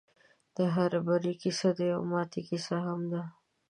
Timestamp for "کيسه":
1.41-1.69, 2.49-2.75